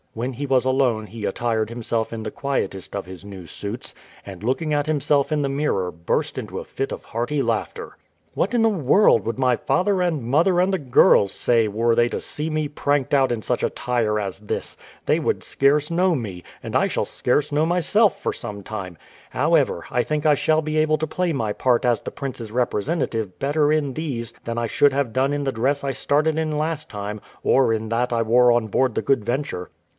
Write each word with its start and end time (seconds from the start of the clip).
When 0.13 0.33
he 0.33 0.45
was 0.45 0.65
alone 0.65 1.05
he 1.07 1.25
attired 1.25 1.69
himself 1.69 2.11
in 2.11 2.23
the 2.23 2.31
quietest 2.31 2.95
of 2.97 3.05
his 3.05 3.23
new 3.23 3.45
suits, 3.47 3.93
and 4.25 4.43
looking 4.43 4.73
at 4.73 4.87
himself 4.87 5.31
in 5.31 5.41
the 5.43 5.47
mirror 5.47 5.89
burst 5.91 6.37
into 6.39 6.59
a 6.59 6.65
fit 6.65 6.91
of 6.91 7.05
hearty 7.05 7.41
laughter. 7.41 7.95
"What 8.33 8.53
in 8.55 8.61
the 8.63 8.67
world 8.67 9.25
would 9.25 9.37
my 9.39 9.55
father 9.55 10.01
and 10.01 10.23
mother 10.23 10.59
and 10.59 10.73
the 10.73 10.79
girls 10.79 11.31
say 11.31 11.67
were 11.69 11.95
they 11.95 12.09
to 12.09 12.19
see 12.19 12.49
me 12.49 12.67
pranked 12.67 13.13
out 13.13 13.31
in 13.31 13.41
such 13.43 13.63
attire 13.63 14.19
as 14.19 14.39
this? 14.39 14.75
They 15.05 15.19
would 15.19 15.43
scarce 15.43 15.89
know 15.91 16.15
me, 16.15 16.43
and 16.63 16.75
I 16.75 16.87
shall 16.87 17.05
scarce 17.05 17.51
know 17.51 17.65
myself 17.65 18.21
for 18.21 18.33
some 18.33 18.63
time. 18.63 18.97
However, 19.29 19.85
I 19.91 20.03
think 20.03 20.25
I 20.25 20.35
shall 20.35 20.63
be 20.63 20.77
able 20.77 20.97
to 20.97 21.07
play 21.07 21.31
my 21.31 21.53
part 21.53 21.85
as 21.85 22.01
the 22.01 22.11
prince's 22.11 22.51
representative 22.51 23.37
better 23.39 23.71
in 23.71 23.93
these 23.93 24.33
than 24.43 24.57
I 24.57 24.67
should 24.67 24.91
have 24.91 25.13
done 25.13 25.31
in 25.31 25.43
the 25.45 25.53
dress 25.53 25.85
I 25.85 25.91
started 25.91 26.37
in 26.39 26.51
last 26.51 26.89
time, 26.89 27.21
or 27.43 27.71
in 27.71 27.87
that 27.89 28.11
I 28.11 28.23
wore 28.23 28.51
on 28.51 28.67
board 28.67 28.95
the 28.95 29.03
Good 29.03 29.23
Venture." 29.23 29.69